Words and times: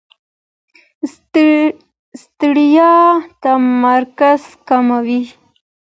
ستړیا 2.21 2.93
تمرکز 3.43 4.41
کموي. 4.67 5.21